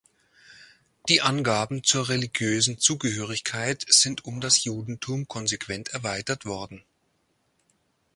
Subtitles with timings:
[1.09, 6.81] Die Angaben zur religiösen Zugehörigkeit sind um das Judentum konsequent erweitert worden.